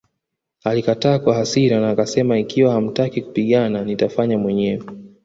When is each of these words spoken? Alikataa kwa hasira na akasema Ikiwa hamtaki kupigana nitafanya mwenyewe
Alikataa 0.63 1.19
kwa 1.19 1.35
hasira 1.35 1.79
na 1.79 1.89
akasema 1.89 2.39
Ikiwa 2.39 2.73
hamtaki 2.73 3.21
kupigana 3.21 3.83
nitafanya 3.83 4.37
mwenyewe 4.37 4.83